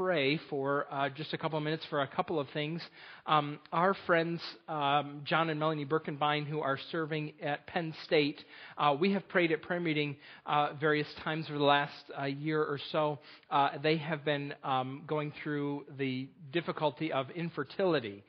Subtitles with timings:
[0.00, 2.80] pray for uh, just a couple of minutes for a couple of things.
[3.26, 8.42] Um, our friends, um, John and Melanie Birkenbein, who are serving at Penn State,
[8.78, 10.16] uh, we have prayed at prayer meeting
[10.46, 13.18] uh, various times over the last uh, year or so.
[13.50, 18.24] Uh, they have been um, going through the difficulty of infertility.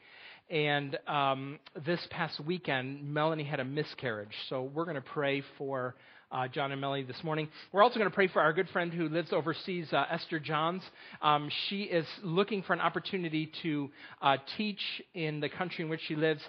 [0.49, 4.35] And um, this past weekend, Melanie had a miscarriage.
[4.49, 5.95] So we're going to pray for
[6.32, 7.50] uh, John and Melanie this morning.
[7.71, 10.82] We're also going to pray for our good friend who lives overseas, uh, Esther Johns.
[11.21, 13.89] Um, she is looking for an opportunity to
[14.21, 14.79] uh, teach
[15.14, 16.41] in the country in which she lives.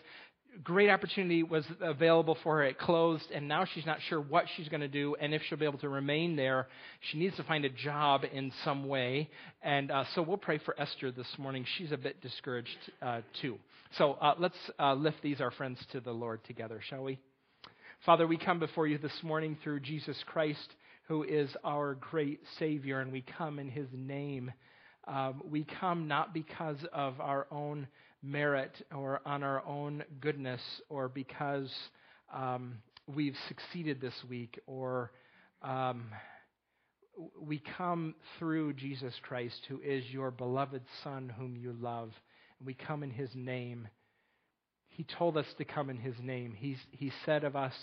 [0.62, 2.64] Great opportunity was available for her.
[2.64, 5.58] It closed, and now she's not sure what she's going to do and if she'll
[5.58, 6.68] be able to remain there.
[7.10, 9.30] She needs to find a job in some way.
[9.62, 11.64] And uh, so we'll pray for Esther this morning.
[11.78, 12.68] She's a bit discouraged,
[13.00, 13.58] uh, too.
[13.96, 14.56] So uh, let's
[14.96, 17.18] lift these, our friends, to the Lord together, shall we?
[18.04, 20.74] Father, we come before you this morning through Jesus Christ,
[21.06, 24.52] who is our great Savior, and we come in his name.
[25.06, 27.86] Um, we come not because of our own
[28.20, 31.70] merit or on our own goodness or because
[32.34, 35.12] um, we've succeeded this week or
[35.62, 36.06] um,
[37.40, 42.10] we come through Jesus Christ, who is your beloved Son, whom you love.
[42.58, 43.86] And we come in his name.
[44.92, 46.54] He told us to come in His name.
[46.56, 47.74] He's, he said of us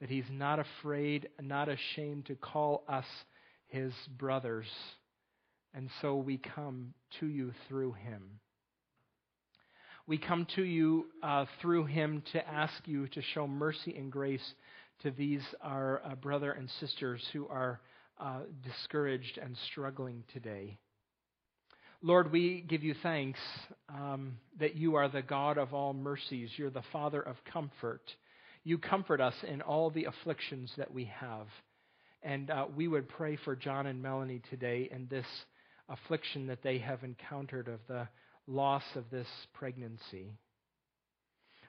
[0.00, 3.04] that He's not afraid, not ashamed to call us
[3.66, 4.66] His brothers.
[5.74, 8.40] And so we come to you through Him.
[10.06, 14.54] We come to you uh, through Him to ask you to show mercy and grace
[15.02, 17.80] to these, our uh, brother and sisters who are
[18.20, 20.78] uh, discouraged and struggling today.
[22.04, 23.38] Lord, we give you thanks
[23.88, 26.50] um, that you are the God of all mercies.
[26.56, 28.02] You're the Father of comfort.
[28.64, 31.46] You comfort us in all the afflictions that we have.
[32.24, 35.26] And uh, we would pray for John and Melanie today in this
[35.88, 38.08] affliction that they have encountered of the
[38.48, 40.32] loss of this pregnancy.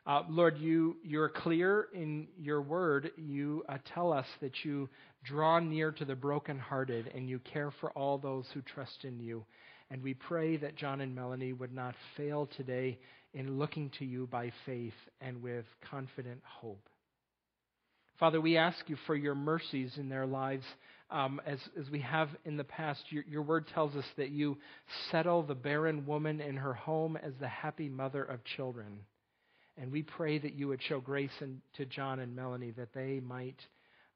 [0.08, 3.12] Uh, Lord, you, you're clear in your word.
[3.18, 4.90] You uh, tell us that you
[5.24, 9.46] draw near to the brokenhearted and you care for all those who trust in you.
[9.90, 12.98] And we pray that John and Melanie would not fail today
[13.34, 16.88] in looking to you by faith and with confident hope.
[18.20, 20.64] Father, we ask you for your mercies in their lives
[21.10, 23.02] um, as, as we have in the past.
[23.10, 24.58] Your, your word tells us that you
[25.12, 29.00] settle the barren woman in her home as the happy mother of children.
[29.78, 33.20] And we pray that you would show grace in, to John and Melanie that they
[33.20, 33.60] might,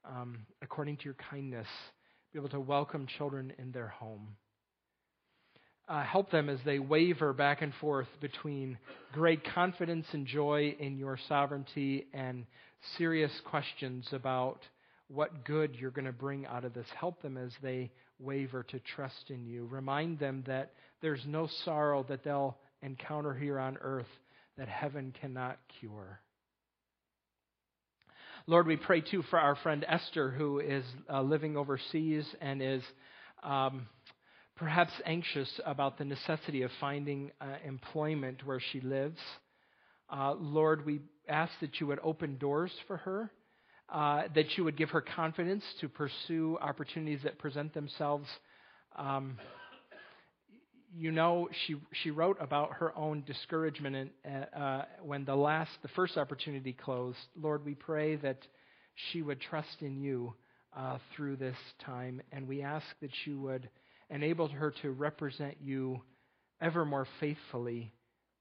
[0.05, 1.67] um, according to your kindness,
[2.31, 4.27] be able to welcome children in their home
[5.87, 8.77] uh, help them as they waver back and forth between
[9.13, 12.45] great confidence and joy in your sovereignty and
[12.97, 14.59] serious questions about
[15.07, 16.87] what good you're going to bring out of this.
[16.99, 17.89] Help them as they
[18.19, 19.65] waver to trust in you.
[19.65, 24.05] Remind them that there's no sorrow that they'll encounter here on earth
[24.57, 26.19] that heaven cannot cure.
[28.45, 32.81] Lord, we pray too for our friend Esther, who is uh, living overseas and is
[33.43, 33.87] um,
[34.57, 39.19] perhaps anxious about the necessity of finding uh, employment where she lives.
[40.09, 43.31] Uh, Lord, we ask that you would open doors for her,
[43.89, 48.27] uh, that you would give her confidence to pursue opportunities that present themselves.
[48.95, 49.37] Um,
[50.95, 55.89] you know, she she wrote about her own discouragement uh, uh, when the last, the
[55.89, 57.19] first opportunity closed.
[57.39, 58.39] Lord, we pray that
[59.11, 60.33] she would trust in you
[60.75, 63.69] uh, through this time, and we ask that you would
[64.09, 66.01] enabled her to represent you
[66.61, 67.91] ever more faithfully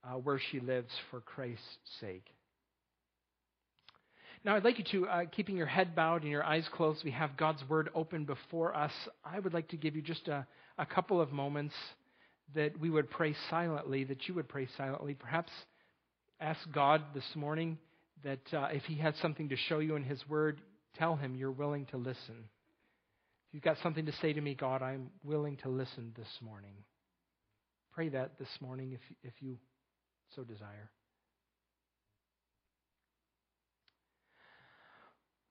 [0.04, 1.64] uh, where she lives for Christ's
[2.00, 2.26] sake.
[4.44, 7.10] Now, I'd like you to, uh, keeping your head bowed and your eyes closed, we
[7.10, 8.92] have God's Word open before us.
[9.24, 10.46] I would like to give you just a,
[10.78, 11.74] a couple of moments
[12.54, 15.14] that we would pray silently, that you would pray silently.
[15.14, 15.50] Perhaps
[16.38, 17.76] ask God this morning
[18.22, 20.60] that uh, if He has something to show you in His Word,
[20.96, 22.44] tell Him you're willing to listen
[23.52, 26.74] you've got something to say to me, God, I'm willing to listen this morning.
[27.92, 29.58] Pray that this morning if, if you
[30.34, 30.90] so desire.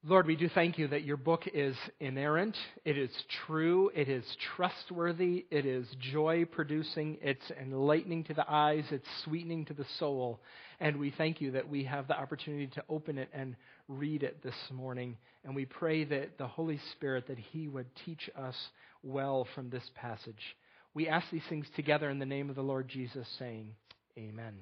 [0.08, 3.10] Lord, we do thank you that your book is inerrant, it is
[3.48, 4.24] true, it is
[4.56, 10.40] trustworthy, it is joy producing, it's enlightening to the eyes, it's sweetening to the soul.
[10.80, 13.56] And we thank you that we have the opportunity to open it and
[13.88, 15.18] read it this morning.
[15.44, 18.56] And we pray that the Holy Spirit, that He would teach us
[19.02, 20.56] well from this passage.
[20.94, 23.72] We ask these things together in the name of the Lord Jesus, saying,
[24.20, 24.54] Amen.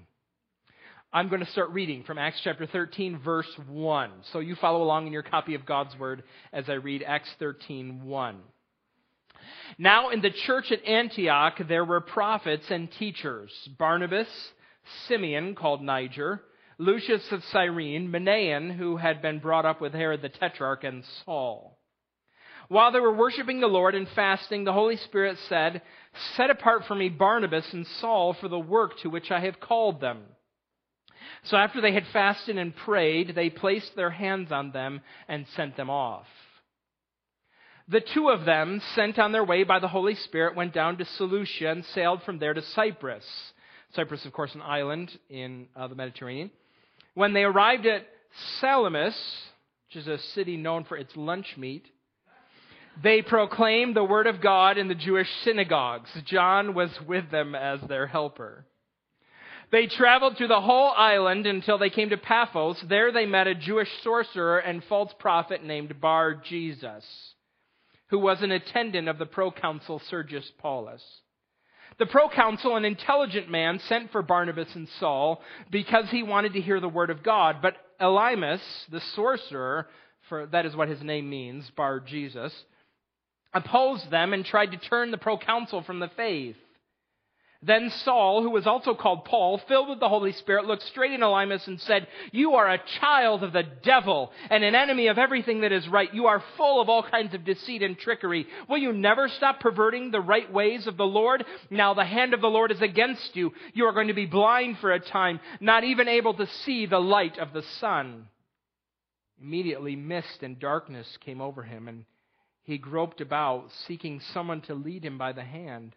[1.16, 4.10] I'm going to start reading from Acts chapter 13, verse 1.
[4.32, 8.04] So you follow along in your copy of God's Word as I read Acts 13,
[8.04, 8.40] 1.
[9.78, 14.28] Now in the church at Antioch there were prophets and teachers Barnabas,
[15.08, 16.42] Simeon, called Niger,
[16.80, 21.78] Lucius of Cyrene, Manaen, who had been brought up with Herod the Tetrarch, and Saul.
[22.70, 25.84] While they were worshiping the Lord and fasting, the Holy Spirit said,
[26.36, 30.02] Set apart for me Barnabas and Saul for the work to which I have called
[30.02, 30.24] them.
[31.44, 35.78] So after they had fasted and prayed, they placed their hands on them and sent
[35.78, 36.26] them off.
[37.88, 41.06] The two of them, sent on their way by the Holy Spirit, went down to
[41.06, 43.26] Seleucia and sailed from there to Cyprus.
[43.94, 46.50] Cyprus, of course, an island in uh, the Mediterranean.
[47.14, 48.08] When they arrived at
[48.60, 49.16] Salamis,
[49.88, 51.86] which is a city known for its lunch meat,
[53.02, 56.10] they proclaimed the word of God in the Jewish synagogues.
[56.26, 58.66] John was with them as their helper.
[59.74, 62.78] They traveled through the whole island until they came to Paphos.
[62.88, 67.04] There they met a Jewish sorcerer and false prophet named Bar Jesus,
[68.10, 71.02] who was an attendant of the proconsul Sergius Paulus.
[71.98, 75.42] The proconsul, an intelligent man, sent for Barnabas and Saul
[75.72, 77.56] because he wanted to hear the word of God.
[77.60, 78.62] But Elymas,
[78.92, 79.88] the sorcerer,
[80.30, 82.54] for that is what his name means, Bar Jesus,
[83.56, 86.58] opposed them and tried to turn the proconsul from the faith.
[87.66, 91.22] Then Saul, who was also called Paul, filled with the Holy Spirit, looked straight at
[91.22, 95.62] Elymas and said, You are a child of the devil and an enemy of everything
[95.62, 96.14] that is right.
[96.14, 98.48] You are full of all kinds of deceit and trickery.
[98.68, 101.46] Will you never stop perverting the right ways of the Lord?
[101.70, 103.54] Now the hand of the Lord is against you.
[103.74, 107.00] You are going to be blind for a time, not even able to see the
[107.00, 108.28] light of the sun.
[109.42, 112.04] Immediately mist and darkness came over him, and
[112.64, 115.96] he groped about, seeking someone to lead him by the hand.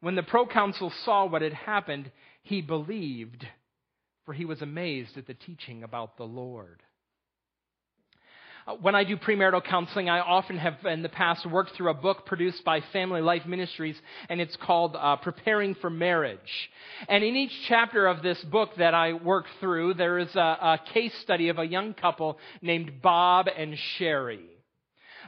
[0.00, 2.10] When the proconsul saw what had happened,
[2.42, 3.46] he believed,
[4.24, 6.82] for he was amazed at the teaching about the Lord.
[8.66, 11.94] Uh, when I do premarital counseling, I often have in the past worked through a
[11.94, 13.96] book produced by Family Life Ministries,
[14.28, 16.70] and it's called uh, Preparing for Marriage.
[17.08, 20.80] And in each chapter of this book that I work through, there is a, a
[20.92, 24.46] case study of a young couple named Bob and Sherry.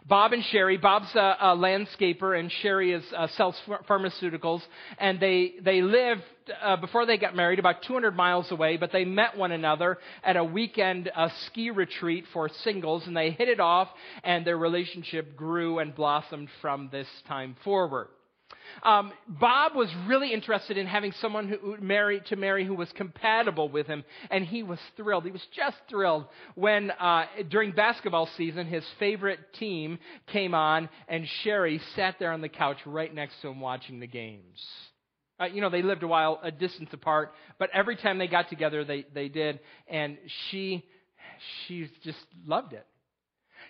[0.07, 0.77] Bob and Sherry.
[0.77, 3.57] Bob's a, a landscaper, and Sherry is, uh, sells
[3.89, 4.61] pharmaceuticals.
[4.99, 6.23] And they they lived
[6.63, 10.37] uh, before they got married about 200 miles away, but they met one another at
[10.37, 13.89] a weekend uh, ski retreat for singles, and they hit it off,
[14.25, 18.09] and their relationship grew and blossomed from this time forward.
[18.83, 23.69] Um, Bob was really interested in having someone who marry to marry who was compatible
[23.69, 25.25] with him, and he was thrilled.
[25.25, 29.99] He was just thrilled when uh, during basketball season his favorite team
[30.33, 34.07] came on, and Sherry sat there on the couch right next to him watching the
[34.07, 34.61] games.
[35.41, 38.49] Uh, you know, they lived a while a distance apart, but every time they got
[38.49, 40.19] together, they they did, and
[40.51, 40.85] she
[41.67, 42.87] she just loved it.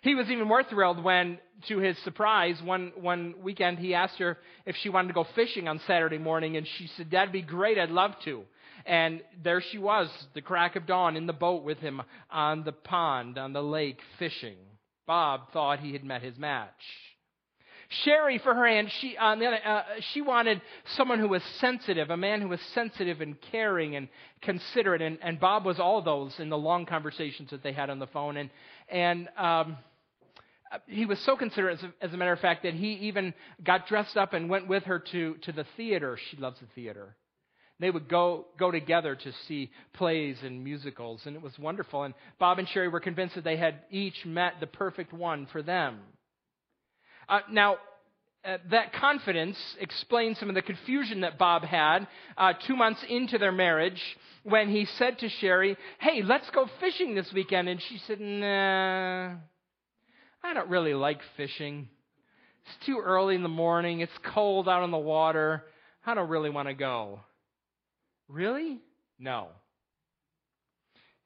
[0.02, 1.38] He was even more thrilled when,
[1.69, 5.69] to his surprise, one, one weekend he asked her if she wanted to go fishing
[5.69, 8.43] on Saturday morning, and she said, That'd be great, I'd love to.
[8.84, 12.72] And there she was, the crack of dawn, in the boat with him on the
[12.72, 14.56] pond, on the lake, fishing.
[15.06, 16.70] Bob thought he had met his match.
[18.05, 19.82] Sherry, for her hand, she, uh, uh,
[20.12, 20.62] she wanted
[20.96, 24.08] someone who was sensitive, a man who was sensitive and caring and
[24.40, 25.02] considerate.
[25.02, 28.06] And, and Bob was all those in the long conversations that they had on the
[28.06, 28.38] phone.
[28.38, 28.50] And,
[28.88, 29.76] and um,
[30.86, 33.86] he was so considerate, as a, as a, matter of fact, that he even got
[33.86, 36.19] dressed up and went with her to, to the theater.
[36.30, 37.16] She loves the theater.
[37.80, 42.05] They would go, go together to see plays and musicals, and it was wonderful.
[42.05, 45.62] And Bob and Sherry were convinced that they had each met the perfect one for
[45.62, 45.98] them.
[47.29, 47.76] Uh, now,
[48.44, 53.38] uh, that confidence explains some of the confusion that Bob had uh, two months into
[53.38, 54.02] their marriage
[54.43, 57.69] when he said to Sherry, Hey, let's go fishing this weekend.
[57.69, 59.34] And she said, Nah,
[60.44, 61.89] I don't really like fishing.
[62.65, 64.01] It's too early in the morning.
[64.01, 65.65] It's cold out on the water.
[66.05, 67.20] I don't really want to go.
[68.29, 68.81] Really?
[69.19, 69.49] No.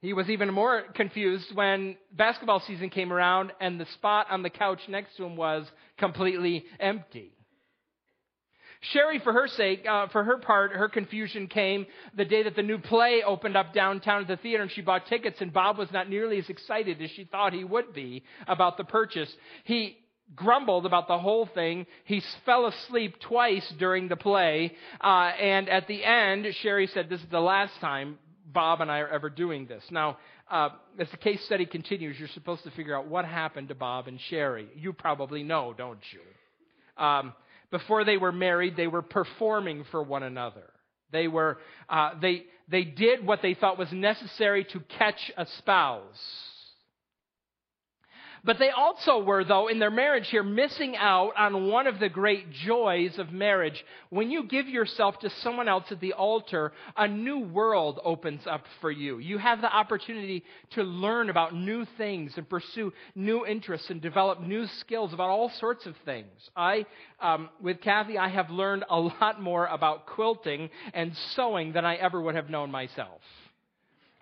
[0.01, 4.49] He was even more confused when basketball season came around and the spot on the
[4.49, 5.65] couch next to him was
[5.97, 7.36] completely empty.
[8.81, 12.63] Sherry, for her sake, uh, for her part, her confusion came the day that the
[12.63, 15.91] new play opened up downtown at the theater and she bought tickets and Bob was
[15.91, 19.33] not nearly as excited as she thought he would be about the purchase.
[19.63, 19.97] He
[20.35, 21.85] grumbled about the whole thing.
[22.05, 24.73] He fell asleep twice during the play.
[25.01, 28.99] Uh, and at the end, Sherry said, this is the last time Bob and I
[28.99, 29.83] are ever doing this.
[29.89, 30.17] Now,
[30.49, 30.69] uh,
[30.99, 34.19] as the case study continues, you're supposed to figure out what happened to Bob and
[34.29, 34.67] Sherry.
[34.75, 37.03] You probably know, don't you?
[37.03, 37.33] Um,
[37.71, 40.71] before they were married, they were performing for one another.
[41.11, 41.57] They were,
[41.89, 46.03] uh, they, they did what they thought was necessary to catch a spouse.
[48.43, 52.09] But they also were, though, in their marriage here, missing out on one of the
[52.09, 53.83] great joys of marriage.
[54.09, 58.63] When you give yourself to someone else at the altar, a new world opens up
[58.81, 59.19] for you.
[59.19, 64.41] You have the opportunity to learn about new things and pursue new interests and develop
[64.41, 66.27] new skills about all sorts of things.
[66.55, 66.85] I,
[67.19, 71.95] um, with Kathy, I have learned a lot more about quilting and sewing than I
[71.95, 73.21] ever would have known myself.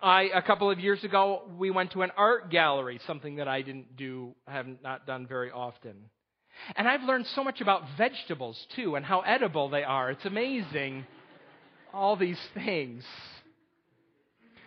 [0.00, 3.62] I, a couple of years ago, we went to an art gallery, something that I
[3.62, 5.94] didn't do, have not done very often.
[6.74, 10.10] And I've learned so much about vegetables, too, and how edible they are.
[10.10, 11.06] It's amazing,
[11.94, 13.04] all these things.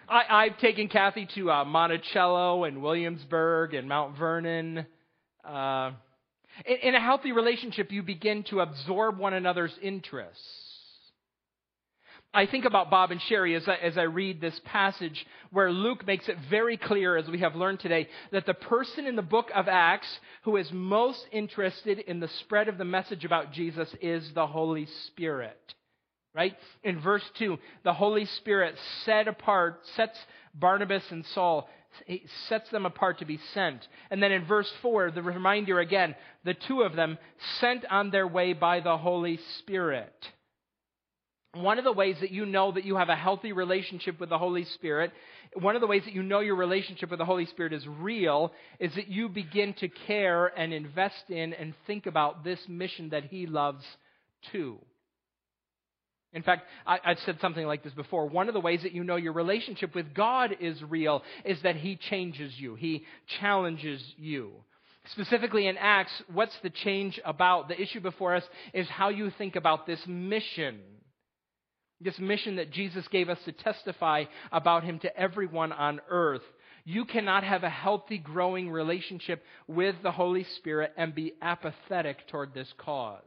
[0.08, 4.88] I, have taken Kathy to uh, Monticello and Williamsburg and Mount Vernon.
[5.46, 5.92] Uh,
[6.66, 10.69] in, in a healthy relationship, you begin to absorb one another's interests.
[12.32, 16.06] I think about Bob and Sherry as I, as I read this passage where Luke
[16.06, 19.50] makes it very clear, as we have learned today, that the person in the book
[19.56, 20.08] of Acts
[20.44, 24.88] who is most interested in the spread of the message about Jesus is the Holy
[25.08, 25.60] Spirit.
[26.36, 26.56] Right?
[26.84, 30.18] In verse 2, the Holy Spirit set apart, sets
[30.54, 31.68] Barnabas and Saul,
[32.06, 33.88] he sets them apart to be sent.
[34.12, 37.18] And then in verse 4, the reminder again, the two of them
[37.60, 40.14] sent on their way by the Holy Spirit.
[41.56, 44.38] One of the ways that you know that you have a healthy relationship with the
[44.38, 45.12] Holy Spirit,
[45.56, 48.51] one of the ways that you know your relationship with the Holy Spirit is real,
[48.79, 53.24] is that you begin to care and invest in and think about this mission that
[53.24, 53.84] He loves
[54.51, 54.77] too.
[56.34, 58.27] In fact, I, have said something like this before.
[58.27, 61.75] One of the ways that you know your relationship with God is real is that
[61.75, 63.06] He changes you, He
[63.39, 64.51] challenges you.
[65.13, 67.70] Specifically in Acts, what's the change about?
[67.70, 70.82] The issue before us is how you think about this mission
[72.01, 76.41] this mission that Jesus gave us to testify about him to everyone on earth.
[76.86, 82.53] You cannot have a healthy, growing relationship with the Holy Spirit and be apathetic toward
[82.53, 83.22] this cause.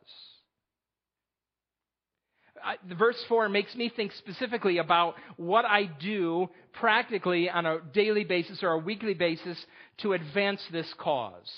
[2.65, 8.25] I, verse 4 makes me think specifically about what I do practically on a daily
[8.25, 9.59] basis or a weekly basis
[9.99, 11.51] to advance this cause.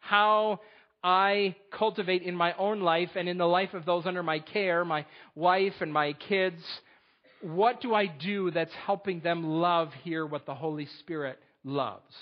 [0.00, 0.60] How
[1.02, 4.84] I cultivate in my own life and in the life of those under my care,
[4.84, 6.62] my wife and my kids?
[7.40, 12.14] What do I do that's helping them love here what the Holy Spirit loves?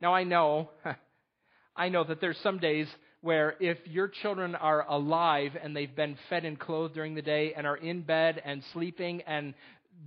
[0.00, 0.70] Now, I know,
[1.76, 2.86] I know that there's some days
[3.20, 7.54] where if your children are alive and they've been fed and clothed during the day
[7.56, 9.54] and are in bed and sleeping and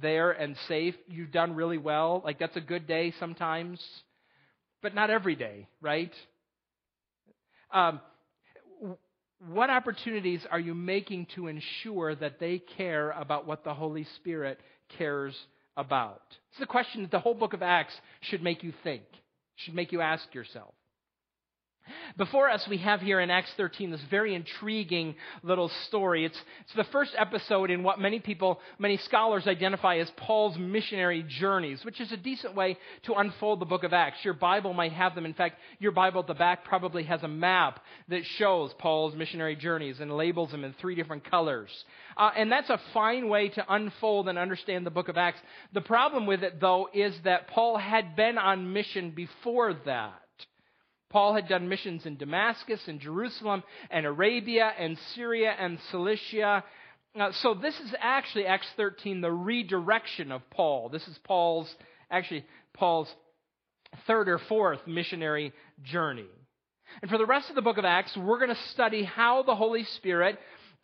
[0.01, 2.21] there and safe, you've done really well.
[2.23, 3.81] Like, that's a good day sometimes,
[4.81, 6.13] but not every day, right?
[7.73, 7.99] Um,
[9.39, 14.59] what opportunities are you making to ensure that they care about what the Holy Spirit
[14.97, 15.35] cares
[15.75, 16.23] about?
[16.51, 19.03] It's the question that the whole book of Acts should make you think,
[19.57, 20.73] should make you ask yourself.
[22.17, 26.25] Before us, we have here in Acts 13 this very intriguing little story.
[26.25, 31.25] It's, it's the first episode in what many people, many scholars identify as Paul's missionary
[31.27, 34.23] journeys, which is a decent way to unfold the book of Acts.
[34.23, 35.25] Your Bible might have them.
[35.25, 39.55] In fact, your Bible at the back probably has a map that shows Paul's missionary
[39.55, 41.69] journeys and labels them in three different colors.
[42.15, 45.39] Uh, and that's a fine way to unfold and understand the book of Acts.
[45.73, 50.21] The problem with it, though, is that Paul had been on mission before that.
[51.09, 56.63] Paul had done missions in Damascus and Jerusalem and Arabia and Syria and Cilicia.
[57.19, 60.89] Uh, so this is actually Acts 13, the redirection of Paul.
[60.89, 61.73] This is Paul's,
[62.11, 63.07] actually, Paul's
[64.05, 66.27] third or fourth missionary journey.
[67.01, 69.55] And for the rest of the book of Acts, we're going to study how the
[69.55, 70.37] Holy Spirit,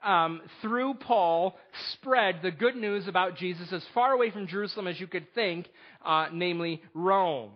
[0.03, 1.58] um, through Paul,
[1.94, 5.68] spread the good news about Jesus as far away from Jerusalem as you could think,
[6.06, 7.51] uh, namely Rome.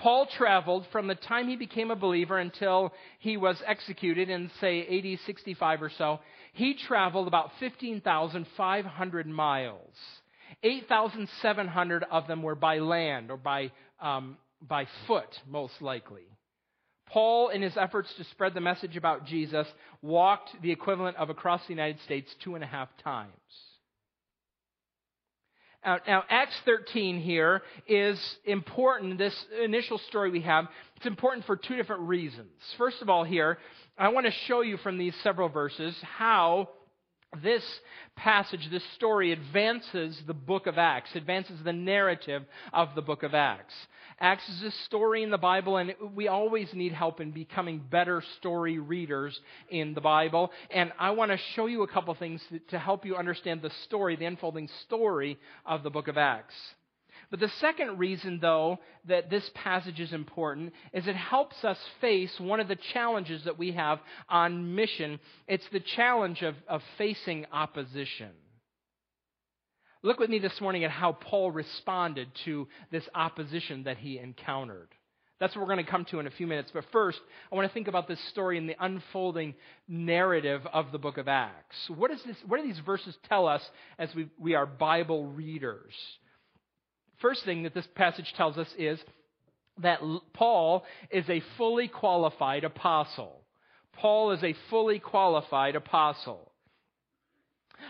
[0.00, 4.80] Paul traveled from the time he became a believer until he was executed in, say,
[4.80, 6.20] AD 65 or so.
[6.54, 9.94] He traveled about 15,500 miles.
[10.62, 16.24] 8,700 of them were by land or by, um, by foot, most likely.
[17.06, 19.66] Paul, in his efforts to spread the message about Jesus,
[20.00, 23.30] walked the equivalent of across the United States two and a half times.
[25.84, 29.16] Now, Acts 13 here is important.
[29.16, 32.50] This initial story we have, it's important for two different reasons.
[32.76, 33.58] First of all, here,
[33.96, 36.68] I want to show you from these several verses how
[37.42, 37.62] this
[38.16, 43.34] passage, this story, advances the book of Acts, advances the narrative of the book of
[43.34, 43.74] Acts.
[44.22, 48.22] Acts is a story in the Bible, and we always need help in becoming better
[48.36, 49.38] story readers
[49.70, 50.50] in the Bible.
[50.70, 54.16] And I want to show you a couple things to help you understand the story,
[54.16, 56.54] the unfolding story of the book of Acts.
[57.30, 62.32] But the second reason, though, that this passage is important is it helps us face
[62.38, 65.18] one of the challenges that we have on mission.
[65.48, 68.30] It's the challenge of, of facing opposition.
[70.02, 74.88] Look with me this morning at how Paul responded to this opposition that he encountered.
[75.38, 76.70] That's what we're going to come to in a few minutes.
[76.72, 77.18] But first,
[77.50, 79.54] I want to think about this story in the unfolding
[79.88, 81.76] narrative of the book of Acts.
[81.94, 83.62] What, is this, what do these verses tell us
[83.98, 85.92] as we, we are Bible readers?
[87.20, 88.98] First thing that this passage tells us is
[89.82, 90.00] that
[90.32, 93.42] Paul is a fully qualified apostle.
[93.94, 96.49] Paul is a fully qualified apostle.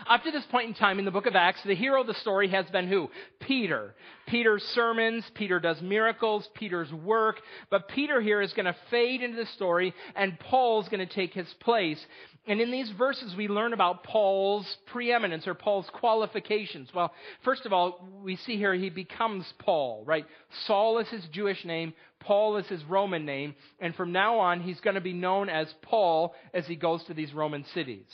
[0.09, 2.13] Up to this point in time in the book of Acts, the hero of the
[2.15, 3.09] story has been who?
[3.39, 3.93] Peter.
[4.27, 9.37] Peter's sermons, Peter does miracles, Peter's work, but Peter here is going to fade into
[9.37, 12.03] the story and Paul's going to take his place.
[12.47, 16.89] And in these verses, we learn about Paul's preeminence or Paul's qualifications.
[16.93, 20.25] Well, first of all, we see here he becomes Paul, right?
[20.65, 24.79] Saul is his Jewish name, Paul is his Roman name, and from now on, he's
[24.79, 28.05] going to be known as Paul as he goes to these Roman cities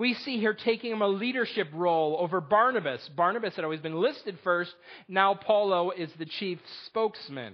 [0.00, 3.06] we see here taking him a leadership role over Barnabas.
[3.14, 4.74] Barnabas had always been listed first.
[5.08, 7.52] Now Paulo is the chief spokesman.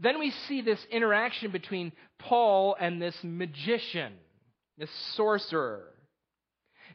[0.00, 4.14] Then we see this interaction between Paul and this magician,
[4.78, 5.84] this sorcerer.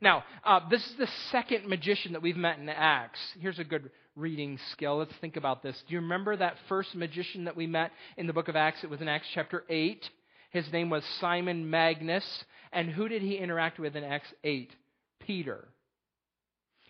[0.02, 3.20] Now, uh, this is the second magician that we've met in Acts.
[3.40, 4.98] Here's a good reading skill.
[4.98, 5.80] Let's think about this.
[5.88, 8.84] Do you remember that first magician that we met in the book of Acts?
[8.84, 10.10] It was in Acts chapter 8.
[10.50, 12.44] His name was Simon Magus.
[12.74, 14.72] And who did he interact with in Acts 8?
[15.20, 15.68] Peter.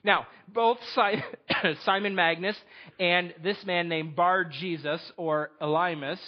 [0.03, 0.77] Now, both
[1.85, 2.55] Simon Magnus
[2.99, 6.19] and this man named Bar Jesus or Elymas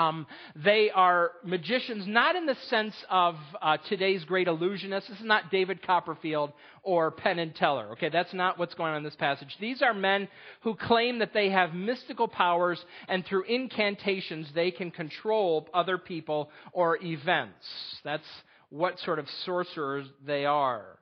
[0.00, 0.26] um,
[0.56, 5.08] they are magicians, not in the sense of uh, today's great illusionists.
[5.08, 6.52] This is not David Copperfield
[6.82, 7.90] or Penn and Teller.
[7.92, 9.54] Okay, that's not what's going on in this passage.
[9.60, 10.28] These are men
[10.62, 16.50] who claim that they have mystical powers, and through incantations they can control other people
[16.72, 17.66] or events.
[18.02, 18.24] That's
[18.70, 20.98] what sort of sorcerers they are.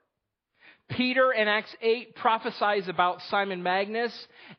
[0.90, 4.12] Peter in Acts 8 prophesies about Simon Magnus,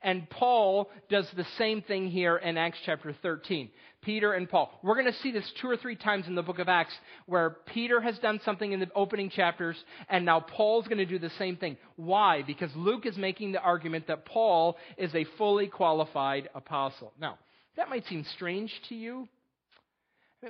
[0.03, 3.69] and Paul does the same thing here in Acts chapter 13.
[4.01, 4.71] Peter and Paul.
[4.81, 6.93] We're going to see this two or three times in the book of Acts
[7.25, 9.75] where Peter has done something in the opening chapters,
[10.07, 11.77] and now Paul's going to do the same thing.
[11.95, 12.43] Why?
[12.43, 17.11] Because Luke is making the argument that Paul is a fully qualified apostle.
[17.19, 17.39] Now,
[17.75, 19.27] that might seem strange to you.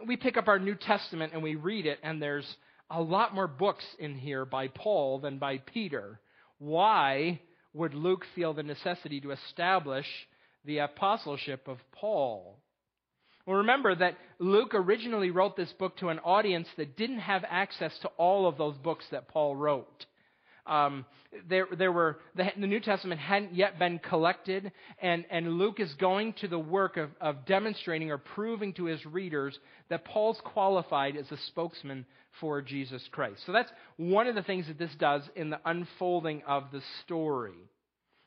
[0.05, 2.45] We pick up our New Testament and we read it, and there's
[2.89, 6.19] a lot more books in here by Paul than by Peter.
[6.59, 7.41] Why
[7.73, 10.05] would Luke feel the necessity to establish
[10.65, 12.59] the apostleship of Paul?
[13.45, 17.97] Well, remember that Luke originally wrote this book to an audience that didn't have access
[17.99, 20.05] to all of those books that Paul wrote.
[20.69, 21.05] Um,
[21.49, 25.91] there, there were the, the, New Testament hadn't yet been collected, and, and Luke is
[25.95, 29.57] going to the work of, of demonstrating or proving to his readers
[29.89, 32.05] that Paul's qualified as a spokesman
[32.39, 33.41] for Jesus Christ.
[33.47, 37.57] So that's one of the things that this does in the unfolding of the story.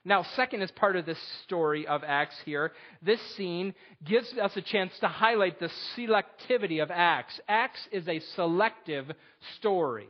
[0.04, 3.72] Now, second, as part of this story of Acts here, this scene
[4.04, 7.40] gives us a chance to highlight the selectivity of Acts.
[7.46, 9.12] Acts is a selective
[9.58, 10.08] story.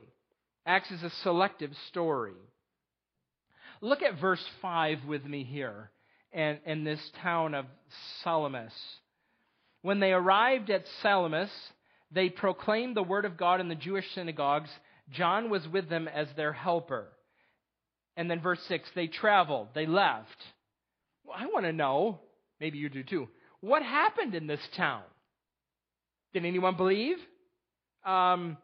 [0.64, 2.34] Acts is a selective story.
[3.80, 5.90] Look at verse 5 with me here
[6.32, 7.66] and, in this town of
[8.22, 8.72] Salamis.
[9.82, 11.50] When they arrived at Salamis,
[12.12, 14.70] they proclaimed the word of God in the Jewish synagogues.
[15.10, 17.08] John was with them as their helper.
[18.16, 20.28] And then verse 6 they traveled, they left.
[21.24, 22.20] Well, I want to know,
[22.60, 23.28] maybe you do too,
[23.60, 25.02] what happened in this town?
[26.34, 27.16] Did anyone believe?
[28.04, 28.56] Um,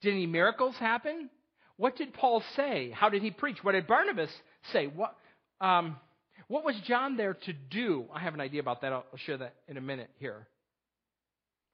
[0.00, 1.30] did any miracles happen?
[1.76, 2.90] What did Paul say?
[2.94, 3.58] How did he preach?
[3.62, 4.30] What did Barnabas
[4.72, 4.86] say?
[4.86, 5.16] What,
[5.60, 5.96] um,
[6.48, 8.06] what was John there to do?
[8.12, 8.92] I have an idea about that.
[8.92, 10.48] I'll share that in a minute here.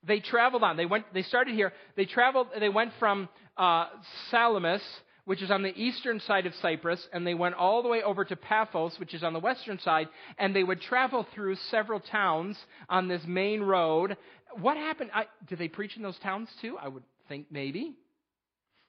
[0.07, 0.77] They traveled on.
[0.77, 1.07] They went.
[1.15, 1.73] They started here.
[1.97, 2.49] They traveled.
[2.59, 3.87] They went from uh,
[4.31, 4.83] Salamis,
[5.25, 8.25] which is on the eastern side of Cyprus, and they went all the way over
[8.25, 10.09] to Paphos, which is on the western side,
[10.39, 12.59] and they would travel through several towns
[12.89, 14.17] on this main road.
[14.61, 15.11] What happened?
[15.15, 16.77] I, did they preach in those towns too?
[16.79, 17.97] I would think maybe.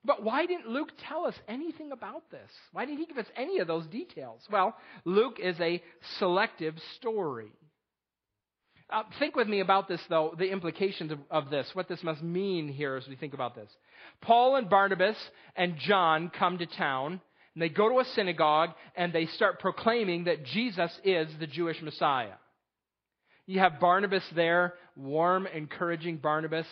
[0.06, 2.50] But why didn't Luke tell us anything about this?
[2.72, 4.41] Why didn't he give us any of those details?
[4.52, 5.82] Well, Luke is a
[6.20, 7.52] selective story.
[8.88, 12.22] Uh, think with me about this, though, the implications of, of this, what this must
[12.22, 13.70] mean here as we think about this.
[14.22, 15.18] Paul and Barnabas
[15.56, 17.20] and John come to town,
[17.56, 21.82] and they go to a synagogue, and they start proclaiming that Jesus is the Jewish
[21.82, 22.34] Messiah.
[23.48, 26.65] You have Barnabas there warm, encouraging Barnabas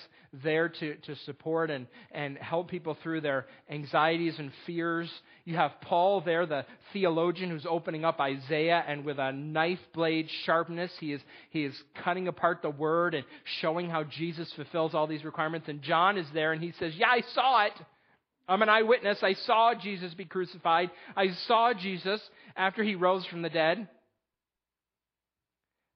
[0.43, 5.11] there to, to support and, and help people through their anxieties and fears.
[5.45, 10.29] You have Paul there, the theologian who's opening up Isaiah, and with a knife blade
[10.45, 13.25] sharpness, he is, he is cutting apart the word and
[13.61, 15.67] showing how Jesus fulfills all these requirements.
[15.67, 17.73] And John is there, and he says, Yeah, I saw it.
[18.47, 19.19] I'm an eyewitness.
[19.21, 20.91] I saw Jesus be crucified.
[21.15, 22.19] I saw Jesus
[22.57, 23.87] after he rose from the dead.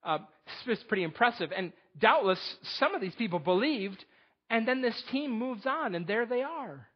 [0.03, 0.19] Uh,
[0.67, 1.51] is pretty impressive.
[1.55, 2.39] And doubtless
[2.79, 4.03] some of these people believed,
[4.49, 6.87] and then this team moves on, and there they are.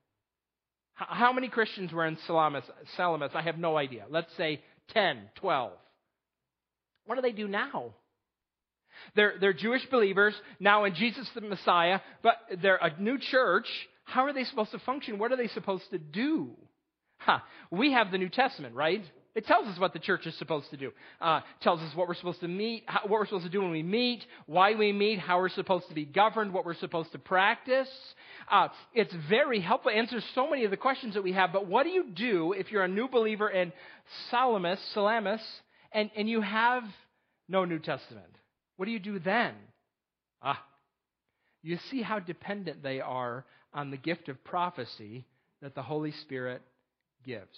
[0.94, 2.64] How many Christians were in Salamis?
[2.96, 3.32] Salamis?
[3.34, 4.06] I have no idea.
[4.10, 4.62] Let's say
[4.94, 5.72] 10, 12.
[7.06, 7.94] What do they do now?
[9.16, 13.68] They're, they're Jewish believers now in Jesus the Messiah, but they're a new church.
[14.04, 15.18] How are they supposed to function?
[15.18, 16.52] What are they supposed to do?
[17.18, 17.40] Huh.
[17.72, 19.04] We have the New Testament, right?
[19.34, 20.92] It tells us what the church is supposed to do.
[21.22, 23.72] Uh, tells us what we're supposed to meet, how, what we're supposed to do when
[23.72, 27.20] we meet, why we meet, how we're supposed to be governed, what we're supposed to
[27.20, 27.90] practice.
[28.52, 29.92] Uh, it's very helpful.
[29.92, 31.54] It answers so many of the questions that we have.
[31.54, 33.72] But what do you do if you're a new believer in
[34.30, 35.42] Salamis, Salamis,
[35.94, 36.84] and, and you have
[37.48, 38.26] no New Testament?
[38.76, 39.54] What do you do then?
[40.42, 40.62] Ah,
[41.64, 45.26] you see how dependent they are on the gift of prophecy
[45.62, 46.62] that the Holy Spirit
[47.24, 47.58] gives.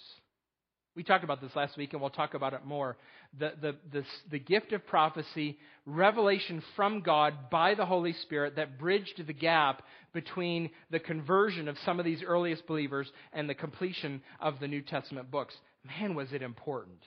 [0.96, 2.96] We talked about this last week, and we'll talk about it more.
[3.38, 8.78] The, the, the, the, gift of prophecy, revelation from God by the Holy Spirit that
[8.78, 14.22] bridged the gap between the conversion of some of these earliest believers and the completion
[14.40, 15.54] of the New Testament books.
[15.84, 17.00] Man, was it important.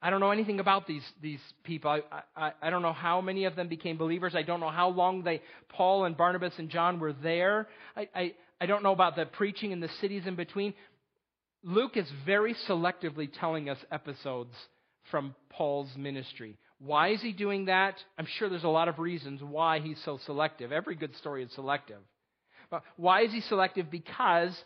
[0.00, 1.90] I don't know anything about these, these people.
[1.90, 4.34] I, I, I don't know how many of them became believers.
[4.34, 7.68] I don't know how long they, Paul and Barnabas and John were there.
[7.96, 10.74] I, I, I don't know about the preaching in the cities in between.
[11.64, 14.54] Luke is very selectively telling us episodes
[15.10, 16.58] from Paul's ministry.
[16.78, 17.94] Why is he doing that?
[18.18, 20.72] I'm sure there's a lot of reasons why he's so selective.
[20.72, 22.00] Every good story is selective.
[22.70, 23.90] But why is he selective?
[23.90, 24.56] Because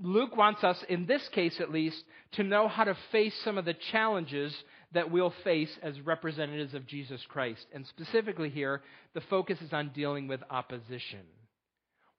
[0.00, 2.00] Luke wants us, in this case at least,
[2.32, 4.54] to know how to face some of the challenges
[4.92, 7.66] that we'll face as representatives of Jesus Christ.
[7.74, 8.82] And specifically here,
[9.14, 11.22] the focus is on dealing with opposition.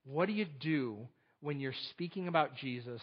[0.03, 1.07] What do you do
[1.41, 3.01] when you're speaking about Jesus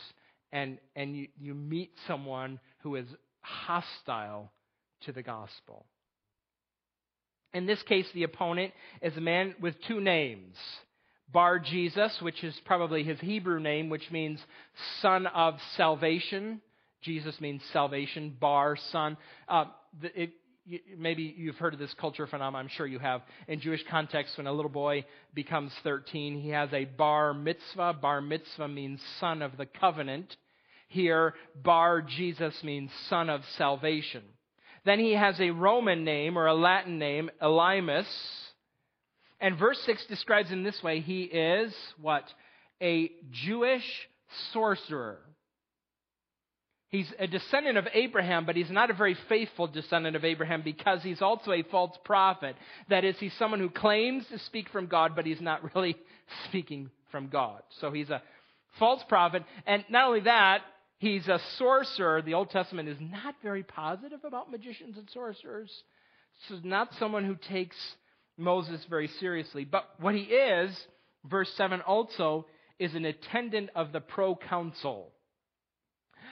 [0.53, 3.07] and, and you, you meet someone who is
[3.41, 4.53] hostile
[5.05, 5.87] to the gospel.
[7.55, 10.57] In this case, the opponent is a man with two names.
[11.31, 14.39] Bar Jesus, which is probably his Hebrew name, which means
[15.01, 16.61] son of salvation.
[17.03, 18.37] Jesus means salvation.
[18.39, 19.17] Bar, son.
[19.49, 19.65] Uh,
[20.03, 20.33] it,
[20.97, 22.67] maybe you've heard of this culture phenomenon.
[22.67, 23.23] I'm sure you have.
[23.49, 27.99] In Jewish context, when a little boy becomes 13, he has a bar mitzvah.
[28.01, 30.37] Bar mitzvah means son of the covenant.
[30.93, 34.23] Here, Bar Jesus means son of salvation.
[34.85, 38.07] Then he has a Roman name or a Latin name, Elymas.
[39.41, 42.25] And verse 6 describes him this way he is what?
[42.83, 43.85] A Jewish
[44.53, 45.19] sorcerer.
[46.89, 51.03] He's a descendant of Abraham, but he's not a very faithful descendant of Abraham because
[51.03, 52.55] he's also a false prophet.
[52.91, 55.97] That is, he's someone who claims to speak from God, but he's not really
[56.49, 57.63] speaking from God.
[57.81, 58.23] So he's a
[58.79, 59.43] false prophet.
[59.67, 60.63] And not only that,
[61.03, 62.23] He's a sorcerer.
[62.23, 65.69] The Old Testament is not very positive about magicians and sorcerers.
[66.49, 67.75] So not someone who takes
[68.37, 69.65] Moses very seriously.
[69.65, 70.71] But what he is,
[71.25, 72.47] verse 7 also,
[72.79, 75.11] is an attendant of the proconsul.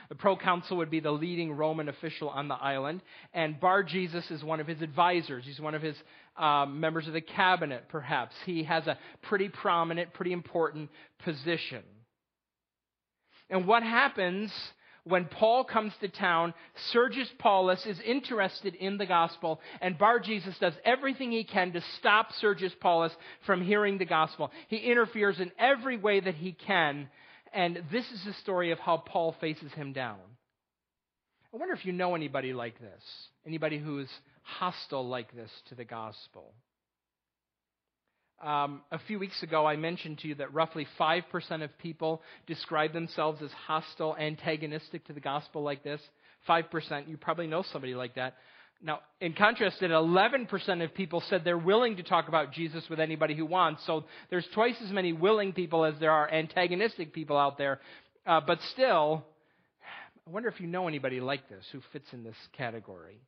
[0.08, 3.02] The proconsul would be the leading Roman official on the island,
[3.34, 5.44] and Bar Jesus is one of his advisors.
[5.44, 5.96] He's one of his
[6.36, 8.36] um, members of the cabinet, perhaps.
[8.46, 10.90] He has a pretty prominent, pretty important
[11.24, 11.82] position.
[13.50, 14.52] And what happens
[15.04, 16.54] when Paul comes to town?
[16.92, 21.82] Sergius Paulus is interested in the gospel, and Bar Jesus does everything he can to
[21.98, 23.12] stop Sergius Paulus
[23.46, 24.50] from hearing the gospel.
[24.68, 27.08] He interferes in every way that he can,
[27.52, 30.18] and this is the story of how Paul faces him down.
[31.52, 33.02] I wonder if you know anybody like this,
[33.44, 34.08] anybody who's
[34.42, 36.54] hostile like this to the gospel.
[38.40, 42.92] Um, a few weeks ago, I mentioned to you that roughly 5% of people describe
[42.92, 46.00] themselves as hostile, antagonistic to the gospel like this.
[46.48, 47.08] 5%.
[47.08, 48.34] You probably know somebody like that.
[48.82, 52.98] Now, in contrast, that 11% of people said they're willing to talk about Jesus with
[52.98, 53.84] anybody who wants.
[53.84, 57.80] So there's twice as many willing people as there are antagonistic people out there.
[58.26, 59.22] Uh, but still,
[60.26, 63.20] I wonder if you know anybody like this who fits in this category.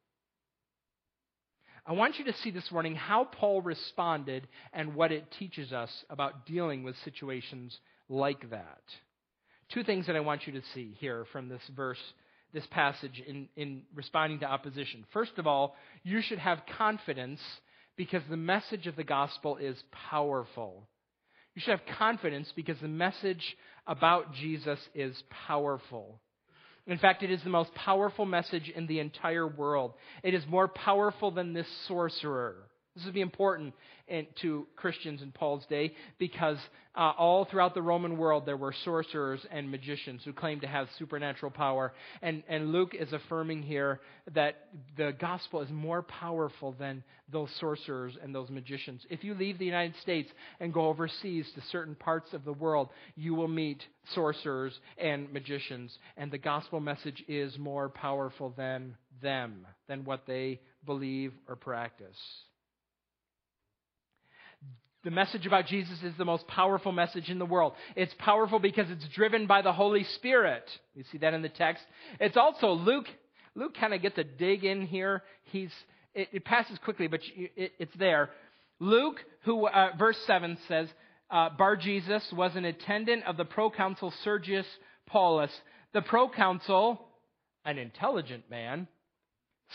[1.84, 5.90] I want you to see this morning how Paul responded and what it teaches us
[6.08, 7.76] about dealing with situations
[8.08, 8.82] like that.
[9.72, 11.98] Two things that I want you to see here from this verse,
[12.52, 15.04] this passage in, in responding to opposition.
[15.12, 17.40] First of all, you should have confidence
[17.96, 20.86] because the message of the gospel is powerful.
[21.54, 23.56] You should have confidence because the message
[23.88, 26.20] about Jesus is powerful.
[26.86, 29.94] In fact, it is the most powerful message in the entire world.
[30.22, 32.56] It is more powerful than this sorcerer.
[32.94, 33.74] This would be important
[34.06, 36.58] in, to Christians in Paul's day because
[36.94, 40.88] uh, all throughout the Roman world there were sorcerers and magicians who claimed to have
[40.98, 41.94] supernatural power.
[42.20, 44.00] And, and Luke is affirming here
[44.34, 49.06] that the gospel is more powerful than those sorcerers and those magicians.
[49.08, 50.28] If you leave the United States
[50.60, 53.82] and go overseas to certain parts of the world, you will meet
[54.14, 55.96] sorcerers and magicians.
[56.18, 62.18] And the gospel message is more powerful than them, than what they believe or practice.
[65.04, 67.72] The message about Jesus is the most powerful message in the world.
[67.96, 70.64] It's powerful because it's driven by the Holy Spirit.
[70.94, 71.82] You see that in the text.
[72.20, 73.06] It's also Luke.
[73.56, 75.24] Luke kind of gets a dig in here.
[75.44, 75.70] He's
[76.14, 78.30] it, it passes quickly, but it, it's there.
[78.78, 80.88] Luke, who uh, verse seven says,
[81.30, 84.66] uh, Bar Jesus was an attendant of the proconsul Sergius
[85.06, 85.50] Paulus.
[85.94, 87.00] The proconsul,
[87.64, 88.86] an intelligent man,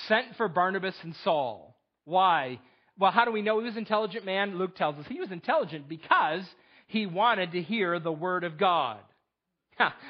[0.07, 1.75] sent for Barnabas and Saul.
[2.05, 2.59] Why?
[2.99, 4.57] Well, how do we know he was an intelligent man?
[4.57, 6.43] Luke tells us he was intelligent because
[6.87, 8.99] he wanted to hear the word of God.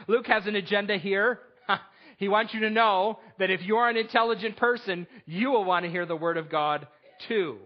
[0.08, 1.40] Luke has an agenda here.
[2.18, 5.92] he wants you to know that if you're an intelligent person, you will want to
[5.92, 6.88] hear the word of God
[7.28, 7.58] too.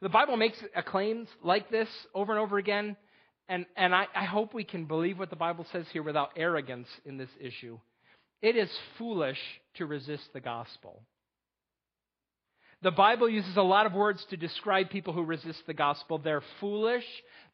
[0.00, 2.96] The Bible makes claims like this over and over again,
[3.48, 6.88] and, and I, I hope we can believe what the Bible says here without arrogance
[7.04, 7.78] in this issue.
[8.40, 9.38] It is foolish
[9.74, 11.02] to resist the gospel.
[12.82, 16.18] The Bible uses a lot of words to describe people who resist the gospel.
[16.18, 17.04] They're foolish,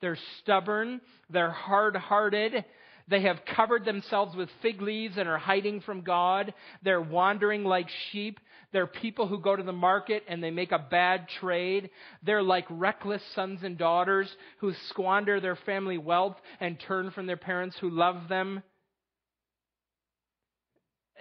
[0.00, 2.64] they're stubborn, they're hard hearted,
[3.08, 7.88] they have covered themselves with fig leaves and are hiding from God, they're wandering like
[8.10, 8.40] sheep.
[8.70, 11.88] They're people who go to the market and they make a bad trade.
[12.22, 17.38] They're like reckless sons and daughters who squander their family wealth and turn from their
[17.38, 18.62] parents who love them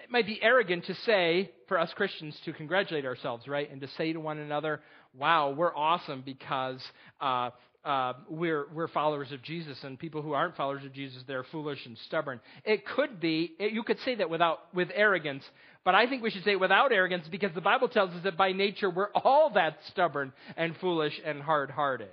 [0.08, 3.70] it might be arrogant to say for us Christians to congratulate ourselves, right?
[3.70, 4.80] And to say to one another,
[5.14, 6.80] wow, we're awesome because
[7.20, 7.50] uh,
[7.84, 11.86] uh, we're, we're followers of Jesus, and people who aren't followers of Jesus, they're foolish
[11.86, 12.40] and stubborn.
[12.64, 15.44] It could be, it, you could say that without, with arrogance,
[15.84, 18.38] but I think we should say it without arrogance because the Bible tells us that
[18.38, 22.10] by nature we're all that stubborn and foolish and hard hearted.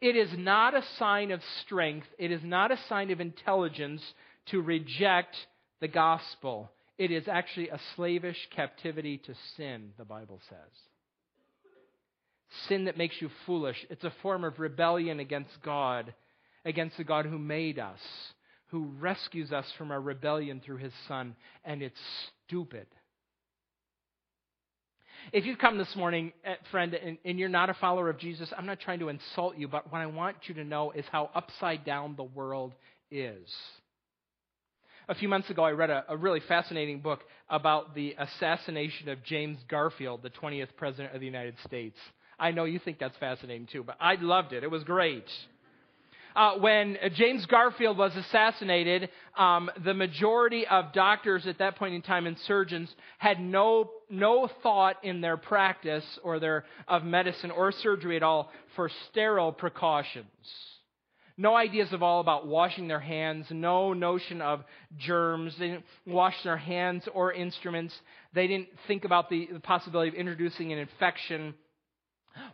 [0.00, 4.02] It is not a sign of strength, it is not a sign of intelligence
[4.50, 5.34] to reject
[5.80, 6.70] the gospel.
[6.98, 10.72] It is actually a slavish captivity to sin, the Bible says.
[12.68, 13.76] Sin that makes you foolish.
[13.90, 16.14] It's a form of rebellion against God,
[16.64, 18.00] against the God who made us,
[18.68, 22.00] who rescues us from our rebellion through his Son, and it's
[22.46, 22.86] stupid.
[25.32, 28.52] If you've come this morning, eh, friend, and, and, you're not a follower of Jesus,
[28.56, 31.30] I'm not trying to insult you, but what I want you to know is how
[31.34, 32.74] upside down the world
[33.10, 33.48] is.
[35.08, 39.22] A few months ago, I read a, a really fascinating book about the assassination of
[39.22, 41.96] James Garfield, the 20th President of the United States.
[42.40, 44.64] I know you think that's fascinating too, but I loved it.
[44.64, 45.24] It was great.
[46.34, 52.02] Uh, when James Garfield was assassinated, um, the majority of doctors at that point in
[52.02, 57.70] time and surgeons had no no thought in their practice or their of medicine or
[57.70, 60.26] surgery at all for sterile precautions.
[61.38, 64.64] No ideas of all about washing their hands, no notion of
[64.96, 65.54] germs.
[65.58, 67.94] They didn't wash their hands or instruments.
[68.32, 71.54] They didn't think about the, the possibility of introducing an infection.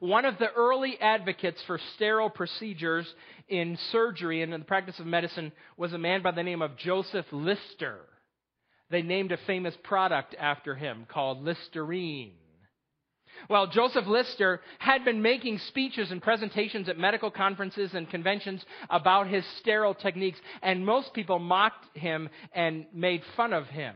[0.01, 3.07] One of the early advocates for sterile procedures
[3.49, 6.77] in surgery and in the practice of medicine was a man by the name of
[6.77, 8.01] Joseph Lister.
[8.91, 12.35] They named a famous product after him called Listerine.
[13.49, 19.29] Well, Joseph Lister had been making speeches and presentations at medical conferences and conventions about
[19.29, 23.95] his sterile techniques, and most people mocked him and made fun of him.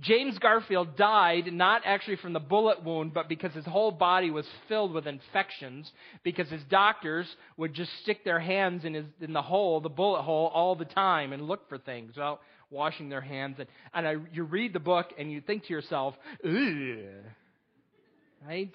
[0.00, 4.46] James Garfield died not actually from the bullet wound, but because his whole body was
[4.68, 5.90] filled with infections,
[6.22, 10.22] because his doctors would just stick their hands in, his, in the hole, the bullet
[10.22, 13.56] hole, all the time and look for things without washing their hands.
[13.58, 17.24] And, and I, you read the book and you think to yourself, ugh
[18.46, 18.74] right?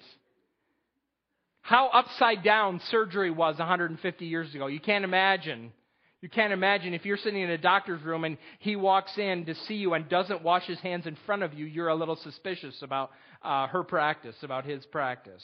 [1.62, 4.66] How upside down surgery was 150 years ago.
[4.66, 5.72] You can't imagine.
[6.20, 9.54] You can't imagine if you're sitting in a doctor's room and he walks in to
[9.66, 12.80] see you and doesn't wash his hands in front of you, you're a little suspicious
[12.82, 13.10] about
[13.42, 15.42] uh, her practice, about his practice.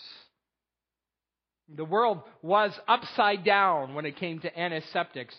[1.76, 5.34] The world was upside down when it came to antiseptics.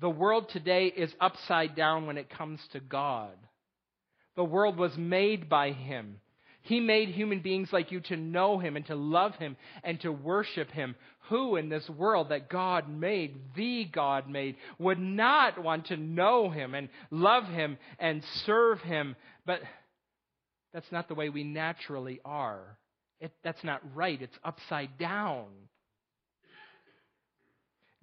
[0.00, 3.36] The world today is upside down when it comes to God.
[4.36, 6.20] The world was made by Him.
[6.68, 10.12] He made human beings like you to know Him and to love Him and to
[10.12, 10.96] worship Him.
[11.30, 16.50] Who in this world that God made, the God made, would not want to know
[16.50, 19.16] Him and love Him and serve Him?
[19.46, 19.62] But
[20.74, 22.76] that's not the way we naturally are.
[23.18, 24.20] It, that's not right.
[24.20, 25.46] It's upside down.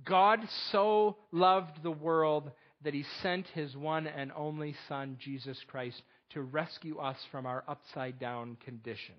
[0.04, 0.40] God
[0.72, 2.50] so loved the world
[2.84, 7.64] that he sent his one and only Son, Jesus Christ, to rescue us from our
[7.68, 9.16] upside down condition.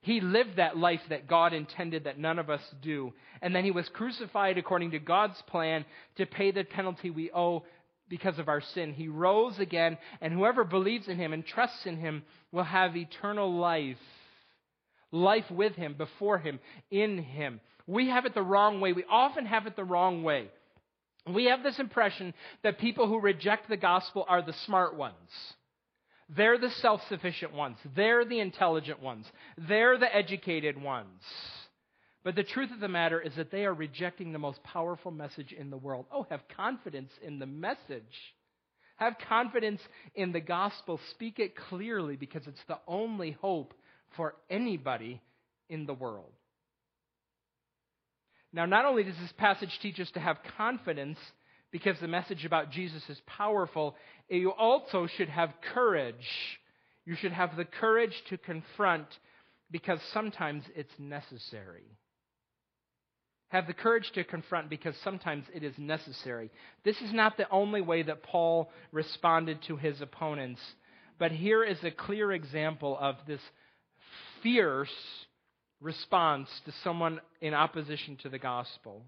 [0.00, 3.14] He lived that life that God intended that none of us do.
[3.40, 5.86] And then he was crucified according to God's plan
[6.16, 7.64] to pay the penalty we owe
[8.10, 8.92] because of our sin.
[8.92, 13.58] He rose again, and whoever believes in him and trusts in him will have eternal
[13.58, 13.96] life.
[15.10, 17.60] Life with him, before him, in him.
[17.86, 18.92] We have it the wrong way.
[18.92, 20.50] We often have it the wrong way.
[21.32, 25.14] We have this impression that people who reject the gospel are the smart ones.
[26.28, 27.76] They're the self sufficient ones.
[27.96, 29.26] They're the intelligent ones.
[29.56, 31.22] They're the educated ones.
[32.24, 35.52] But the truth of the matter is that they are rejecting the most powerful message
[35.52, 36.06] in the world.
[36.10, 38.02] Oh, have confidence in the message.
[38.96, 39.80] Have confidence
[40.14, 40.98] in the gospel.
[41.10, 43.74] Speak it clearly because it's the only hope
[44.16, 45.20] for anybody
[45.68, 46.32] in the world.
[48.54, 51.18] Now, not only does this passage teach us to have confidence
[51.72, 53.96] because the message about Jesus is powerful,
[54.28, 56.24] you also should have courage.
[57.04, 59.06] You should have the courage to confront
[59.72, 61.82] because sometimes it's necessary.
[63.48, 66.52] Have the courage to confront because sometimes it is necessary.
[66.84, 70.60] This is not the only way that Paul responded to his opponents,
[71.18, 73.40] but here is a clear example of this
[74.44, 75.23] fierce
[75.80, 79.04] response to someone in opposition to the gospel.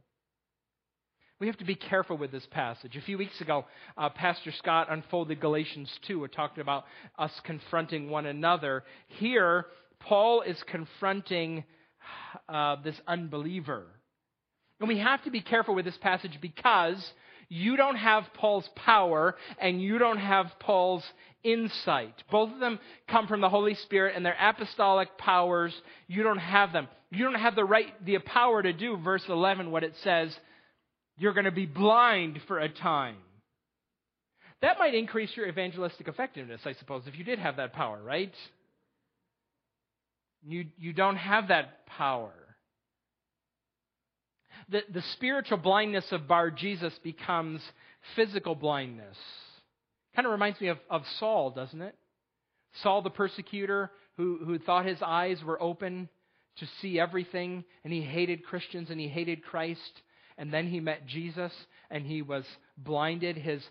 [1.39, 2.97] We have to be careful with this passage.
[2.97, 3.67] A few weeks ago,
[3.99, 6.25] uh, Pastor Scott unfolded Galatians 2.
[6.25, 6.85] It talked about
[7.19, 8.85] us confronting one another.
[9.09, 9.67] Here,
[10.01, 11.65] Paul is confronting
[12.49, 13.85] uh, this unbeliever.
[14.81, 17.05] And we have to be careful with this passage because
[17.49, 21.05] you don't have Paul's power and you don't have Paul's
[21.43, 22.15] insight.
[22.31, 22.79] Both of them
[23.09, 25.75] come from the Holy Spirit and their apostolic powers.
[26.09, 26.89] You don't have them.
[27.11, 30.37] You don't have the right, the power to do, verse 11, what it says,
[31.19, 33.17] you're going to be blind for a time.
[34.63, 38.35] That might increase your evangelistic effectiveness, I suppose, if you did have that power, right?
[40.47, 42.33] You, you don't have that power.
[44.69, 47.61] The, the spiritual blindness of Bar Jesus becomes
[48.15, 49.17] physical blindness.
[50.15, 51.95] Kind of reminds me of, of Saul, doesn't it?
[52.83, 56.09] Saul the persecutor who, who thought his eyes were open
[56.59, 60.03] to see everything, and he hated Christians and he hated Christ.
[60.39, 61.53] And then he met Jesus
[61.91, 62.45] and he was
[62.77, 63.37] blinded.
[63.37, 63.63] His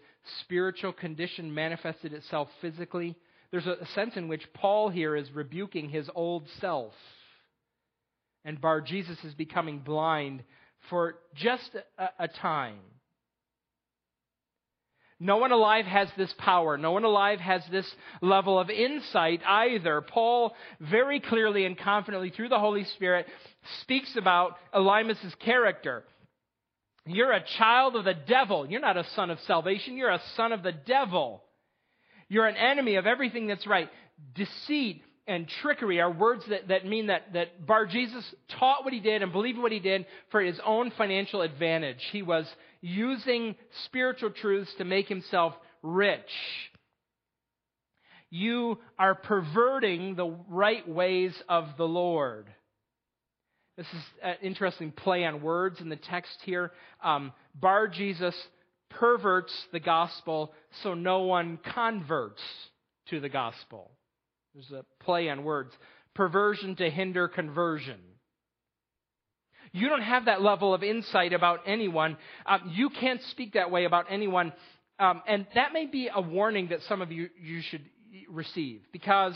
[0.42, 3.16] spiritual condition manifested itself physically.
[3.52, 6.94] There's a sense in which Paul here is rebuking his old self.
[8.44, 10.44] And Bar Jesus is becoming blind
[10.90, 12.80] for just a, a time.
[15.20, 16.78] No one alive has this power.
[16.78, 17.90] No one alive has this
[18.22, 20.02] level of insight either.
[20.02, 23.26] Paul very clearly and confidently through the Holy Spirit
[23.82, 26.04] speaks about Elymas's character.
[27.06, 28.70] You're a child of the devil.
[28.70, 29.96] You're not a son of salvation.
[29.96, 31.44] You're a son of the devil.
[32.28, 33.90] You're an enemy of everything that's right.
[34.34, 38.24] Deceit and trickery are words that, that mean that, that Bar Jesus
[38.60, 42.00] taught what he did and believed what he did for his own financial advantage.
[42.12, 42.46] He was
[42.82, 46.20] using spiritual truths to make himself rich.
[48.30, 52.48] You are perverting the right ways of the Lord.
[53.78, 56.72] This is an interesting play on words in the text here.
[57.04, 58.36] Um, Bar Jesus
[58.90, 62.42] perverts the gospel so no one converts
[63.10, 63.92] to the gospel.
[64.56, 65.72] There's a play on words.
[66.14, 68.00] Perversion to hinder conversion.
[69.74, 72.16] You don't have that level of insight about anyone.
[72.46, 74.54] Um, you can't speak that way about anyone.
[74.98, 77.82] Um, and that may be a warning that some of you, you should
[78.30, 79.36] receive because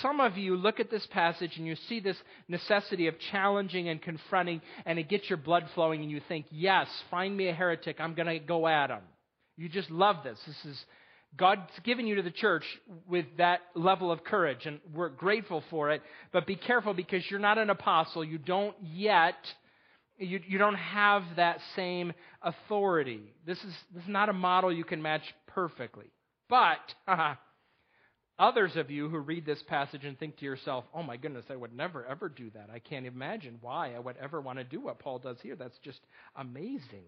[0.00, 2.16] some of you look at this passage and you see this
[2.48, 6.88] necessity of challenging and confronting, and it gets your blood flowing, and you think, yes,
[7.10, 8.00] find me a heretic.
[8.00, 9.02] I'm going to go at him.
[9.58, 10.38] You just love this.
[10.46, 10.84] This is
[11.36, 12.64] God's given you to the church
[13.08, 16.02] with that level of courage, and we're grateful for it.
[16.32, 18.24] But be careful because you're not an apostle.
[18.24, 19.34] You don't yet,
[20.18, 22.12] you, you don't have that same
[22.42, 23.34] authority.
[23.44, 26.06] This is, this is not a model you can match perfectly.
[26.48, 26.78] But,
[28.38, 31.56] others of you who read this passage and think to yourself, oh my goodness, I
[31.56, 32.70] would never ever do that.
[32.72, 35.56] I can't imagine why I would ever want to do what Paul does here.
[35.56, 36.00] That's just
[36.36, 37.06] amazing.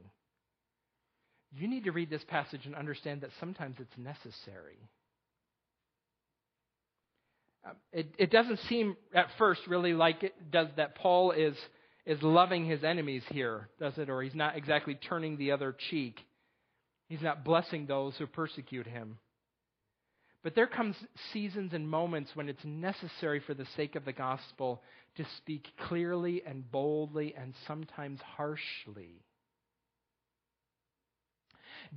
[1.57, 4.79] You need to read this passage and understand that sometimes it's necessary.
[7.65, 11.57] Um, it, it doesn't seem at first really like it does that Paul is,
[12.07, 14.11] is loving his enemies here, does it?
[14.11, 16.19] Or he's not exactly turning the other cheek.
[17.09, 19.19] He's not blessing those who persecute him.
[20.45, 20.97] But there comes
[21.33, 24.83] seasons and moments when it's necessary for the sake of the gospel
[25.17, 29.25] to speak clearly and boldly and sometimes harshly.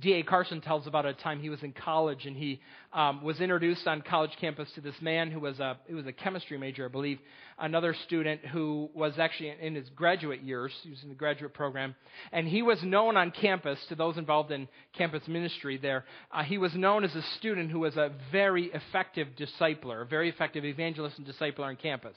[0.00, 0.22] D.A.
[0.22, 2.60] Carson tells about a time he was in college and he
[2.92, 6.12] um, was introduced on college campus to this man who was a he was a
[6.12, 7.18] chemistry major, I believe,
[7.58, 10.72] another student who was actually in his graduate years.
[10.82, 11.94] He was in the graduate program,
[12.32, 15.78] and he was known on campus to those involved in campus ministry.
[15.78, 20.06] There, uh, he was known as a student who was a very effective discipler, a
[20.06, 22.16] very effective evangelist and discipler on campus.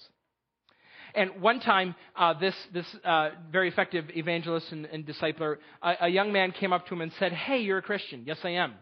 [1.16, 6.08] And one time, uh, this, this uh, very effective evangelist and, and discipler, a, a
[6.10, 8.24] young man came up to him and said, Hey, you're a Christian.
[8.26, 8.74] Yes, I am.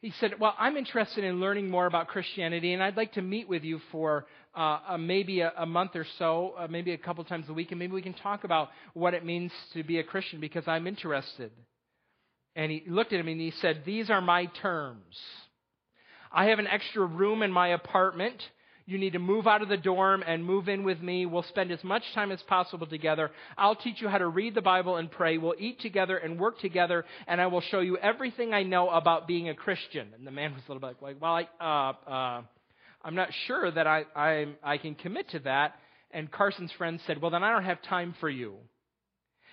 [0.00, 3.48] He said, Well, I'm interested in learning more about Christianity, and I'd like to meet
[3.48, 4.26] with you for
[4.56, 7.70] uh, uh, maybe a, a, month or so, uh, maybe a couple times a week,
[7.70, 10.86] and maybe we can talk about what it means to be a Christian because I'm
[10.86, 11.50] interested.
[12.54, 15.16] And he looked at him and he said, These are my terms.
[16.30, 18.40] I have an extra room in my apartment
[18.88, 21.26] you need to move out of the dorm and move in with me.
[21.26, 23.30] We'll spend as much time as possible together.
[23.58, 25.36] I'll teach you how to read the Bible and pray.
[25.36, 29.28] We'll eat together and work together, and I will show you everything I know about
[29.28, 30.08] being a Christian.
[30.16, 32.42] And the man was a little bit like, well, I, uh, uh,
[33.04, 35.74] I'm not sure that I, I, I can commit to that.
[36.10, 38.54] And Carson's friend said, well, then I don't have time for you.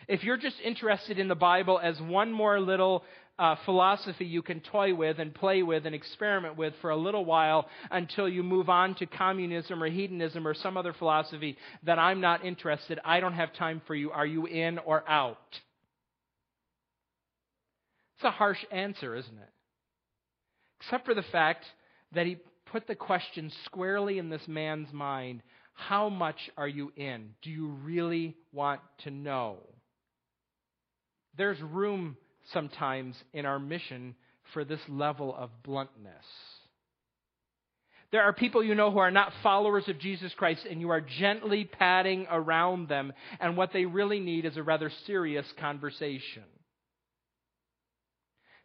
[0.07, 3.03] If you're just interested in the Bible as one more little
[3.37, 7.25] uh, philosophy you can toy with and play with and experiment with for a little
[7.25, 12.21] while until you move on to communism or hedonism or some other philosophy that I'm
[12.21, 12.99] not interested.
[13.03, 14.11] I don't have time for you.
[14.11, 15.37] Are you in or out?
[18.17, 19.49] It's a harsh answer, isn't it?
[20.81, 21.65] Except for the fact
[22.13, 22.37] that he
[22.71, 25.41] put the question squarely in this man's mind
[25.75, 27.31] how much are you in?
[27.41, 29.57] Do you really want to know?
[31.37, 32.15] There's room
[32.53, 34.15] sometimes in our mission
[34.53, 36.25] for this level of bluntness.
[38.11, 41.01] There are people you know who are not followers of Jesus Christ, and you are
[41.01, 46.43] gently patting around them, and what they really need is a rather serious conversation.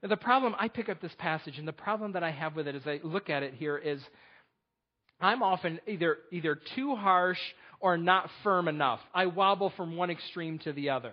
[0.02, 2.68] Now, the problem, I pick up this passage, and the problem that I have with
[2.68, 4.00] it as I look at it here is
[5.20, 7.40] I'm often either, either too harsh
[7.80, 9.00] or not firm enough.
[9.12, 11.12] I wobble from one extreme to the other.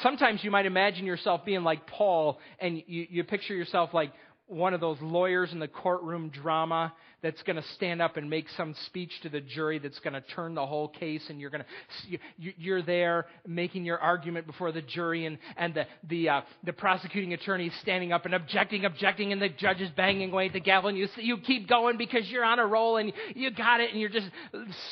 [0.00, 4.12] Sometimes you might imagine yourself being like Paul, and you, you picture yourself like
[4.52, 8.46] one of those lawyers in the courtroom drama that's going to stand up and make
[8.56, 11.62] some speech to the jury that's going to turn the whole case and you're going
[11.62, 16.72] to you're there making your argument before the jury and and the the uh, the
[16.72, 20.52] prosecuting attorney is standing up and objecting objecting and the judge is banging away at
[20.52, 23.80] the gavel and you you keep going because you're on a roll and you got
[23.80, 24.28] it and you're just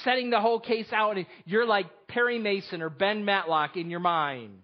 [0.04, 4.00] setting the whole case out and you're like Perry Mason or Ben Matlock in your
[4.00, 4.62] mind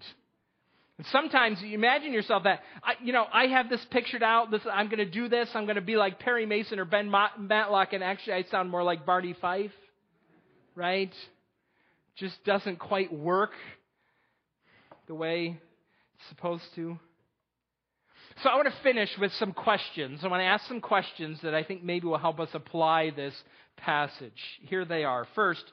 [0.99, 4.51] and sometimes you imagine yourself that, I, you know, I have this pictured out.
[4.51, 5.49] This, I'm going to do this.
[5.55, 8.83] I'm going to be like Perry Mason or Ben Matlock, and actually I sound more
[8.83, 9.73] like Barney Fife,
[10.75, 11.13] right?
[12.17, 13.51] Just doesn't quite work
[15.07, 15.61] the way
[16.15, 16.99] it's supposed to.
[18.43, 20.21] So I want to finish with some questions.
[20.23, 23.35] I want to ask some questions that I think maybe will help us apply this
[23.77, 24.33] passage.
[24.63, 25.27] Here they are.
[25.35, 25.65] First,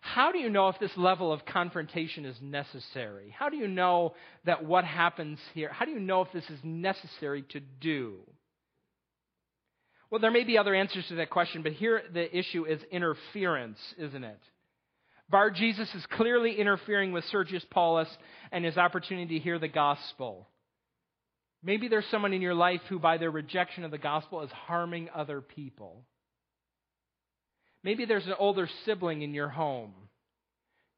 [0.00, 3.34] how do you know if this level of confrontation is necessary?
[3.36, 6.60] How do you know that what happens here, how do you know if this is
[6.62, 8.18] necessary to do?
[10.10, 13.78] Well, there may be other answers to that question, but here the issue is interference,
[13.98, 14.40] isn't it?
[15.30, 18.08] Bar Jesus is clearly interfering with Sergius Paulus
[18.50, 20.48] and his opportunity to hear the gospel.
[21.62, 25.10] Maybe there's someone in your life who, by their rejection of the gospel, is harming
[25.14, 26.04] other people.
[27.84, 29.92] Maybe there's an older sibling in your home.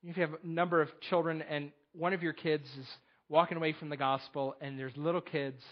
[0.03, 2.87] You have a number of children and one of your kids is
[3.28, 5.62] walking away from the gospel and there's little kids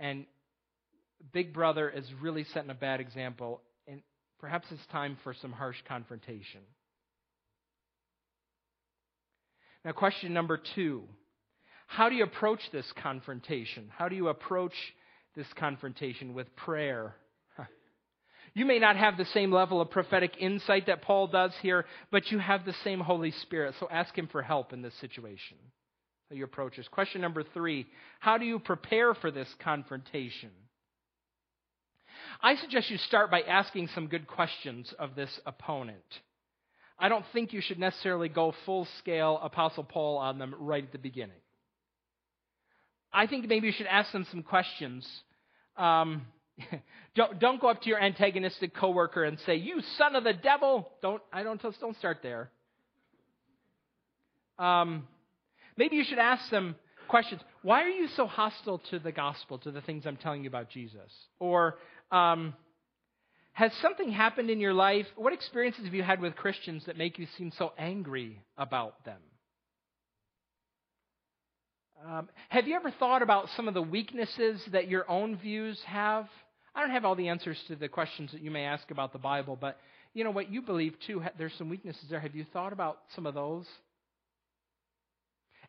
[0.00, 0.26] and
[1.32, 4.02] big brother is really setting a bad example and
[4.40, 6.62] perhaps it's time for some harsh confrontation.
[9.84, 11.04] Now, question number two
[11.86, 13.88] How do you approach this confrontation?
[13.96, 14.74] How do you approach
[15.36, 17.14] this confrontation with prayer
[18.54, 22.30] you may not have the same level of prophetic insight that Paul does here, but
[22.30, 23.74] you have the same Holy Spirit.
[23.78, 25.56] So ask him for help in this situation.
[26.28, 26.88] So you approach this.
[26.88, 27.86] Question number three
[28.18, 30.50] How do you prepare for this confrontation?
[32.42, 35.98] I suggest you start by asking some good questions of this opponent.
[36.98, 40.92] I don't think you should necessarily go full scale Apostle Paul on them right at
[40.92, 41.40] the beginning.
[43.12, 45.06] I think maybe you should ask them some questions.
[45.76, 46.26] Um,
[47.14, 50.90] don't, don't go up to your antagonistic coworker and say, "You son of the devil."
[51.02, 52.50] Don't I don't don't start there.
[54.58, 55.08] Um,
[55.76, 56.76] maybe you should ask them
[57.08, 57.40] questions.
[57.62, 60.70] Why are you so hostile to the gospel, to the things I'm telling you about
[60.70, 61.10] Jesus?
[61.38, 61.78] Or
[62.12, 62.54] um,
[63.52, 65.06] has something happened in your life?
[65.16, 69.20] What experiences have you had with Christians that make you seem so angry about them?
[72.08, 76.26] Um, have you ever thought about some of the weaknesses that your own views have?
[76.74, 79.18] I don't have all the answers to the questions that you may ask about the
[79.18, 79.78] Bible, but
[80.14, 81.22] you know what you believe too.
[81.38, 82.20] There's some weaknesses there.
[82.20, 83.66] Have you thought about some of those?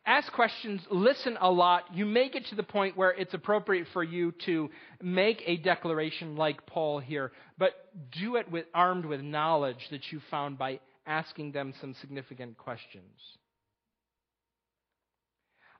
[0.04, 1.84] Ask questions, listen a lot.
[1.94, 4.68] You may get to the point where it's appropriate for you to
[5.00, 7.72] make a declaration like Paul here, but
[8.20, 13.14] do it with, armed with knowledge that you found by asking them some significant questions.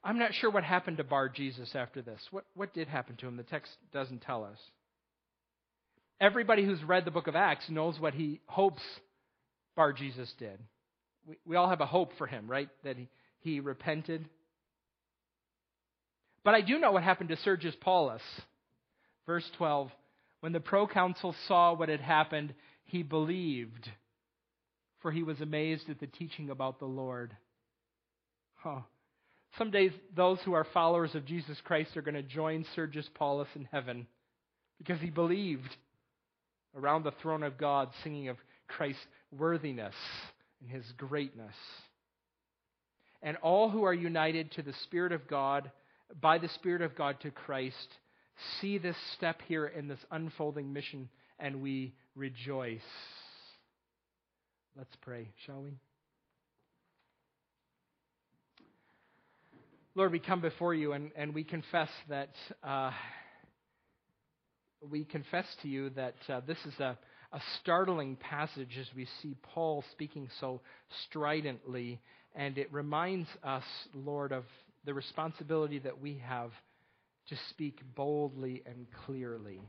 [0.04, 2.20] I'm not sure what happened to Bar Jesus after this.
[2.30, 3.36] What, what did happen to him?
[3.36, 4.58] The text doesn't tell us.
[6.22, 8.80] Everybody who's read the book of Acts knows what he hopes
[9.74, 10.56] Bar Jesus did.
[11.26, 12.68] We, we all have a hope for him, right?
[12.84, 13.08] That he,
[13.40, 14.28] he repented.
[16.44, 18.22] But I do know what happened to Sergius Paulus.
[19.26, 19.90] Verse 12
[20.38, 22.54] When the proconsul saw what had happened,
[22.84, 23.90] he believed,
[25.00, 27.36] for he was amazed at the teaching about the Lord.
[28.54, 28.82] Huh.
[29.58, 33.48] Some days, those who are followers of Jesus Christ are going to join Sergius Paulus
[33.56, 34.06] in heaven
[34.78, 35.68] because he believed
[36.76, 38.36] around the throne of God, singing of
[38.68, 39.94] Christ's worthiness
[40.60, 41.54] and his greatness.
[43.22, 45.70] And all who are united to the Spirit of God,
[46.20, 47.88] by the Spirit of God to Christ,
[48.60, 51.08] see this step here in this unfolding mission,
[51.38, 52.80] and we rejoice.
[54.76, 55.78] Let's pray, shall we?
[59.94, 62.30] Lord, we come before you and, and we confess that
[62.64, 62.92] uh,
[64.90, 66.98] we confess to you that uh, this is a,
[67.32, 70.60] a startling passage as we see Paul speaking so
[71.08, 72.00] stridently,
[72.34, 73.64] and it reminds us,
[73.94, 74.44] Lord, of
[74.84, 76.50] the responsibility that we have
[77.28, 79.60] to speak boldly and clearly.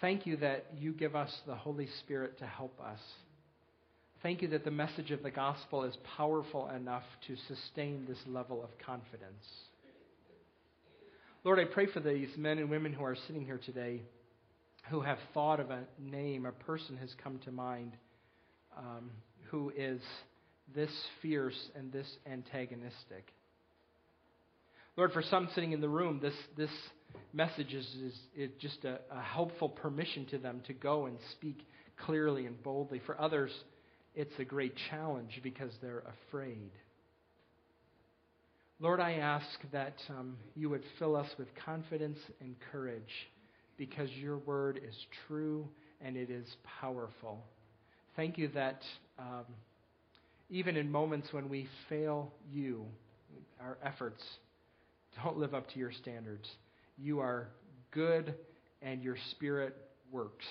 [0.00, 3.00] Thank you that you give us the Holy Spirit to help us.
[4.22, 8.62] Thank you that the message of the gospel is powerful enough to sustain this level
[8.62, 9.44] of confidence.
[11.44, 14.02] Lord, I pray for these men and women who are sitting here today
[14.90, 17.92] who have thought of a name, a person has come to mind
[18.76, 19.10] um,
[19.50, 20.00] who is
[20.74, 20.90] this
[21.22, 23.32] fierce and this antagonistic.
[24.96, 26.70] Lord, for some sitting in the room, this, this
[27.32, 31.64] message is, is, is just a, a helpful permission to them to go and speak
[32.04, 33.00] clearly and boldly.
[33.06, 33.52] For others,
[34.16, 36.72] it's a great challenge because they're afraid.
[38.80, 43.28] Lord, I ask that um, you would fill us with confidence and courage
[43.76, 44.94] because your word is
[45.26, 45.66] true
[46.00, 46.46] and it is
[46.80, 47.42] powerful.
[48.14, 48.82] Thank you that
[49.18, 49.44] um,
[50.48, 52.84] even in moments when we fail you,
[53.60, 54.22] our efforts
[55.24, 56.48] don't live up to your standards,
[56.96, 57.48] you are
[57.90, 58.32] good
[58.80, 59.74] and your spirit
[60.12, 60.46] works.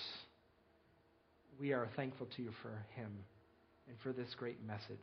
[1.58, 3.10] We are thankful to you for him
[3.88, 4.98] and for this great message.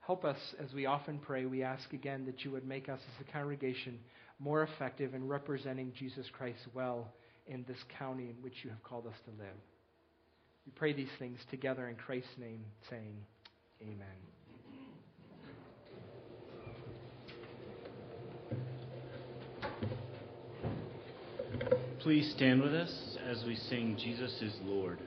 [0.00, 1.46] Help us as we often pray.
[1.46, 3.98] We ask again that you would make us as a congregation
[4.38, 7.12] more effective in representing Jesus Christ well
[7.46, 9.56] in this county in which you have called us to live.
[10.66, 13.14] We pray these things together in Christ's name, saying,
[13.82, 14.06] Amen.
[22.00, 24.98] Please stand with us as we sing Jesus is Lord.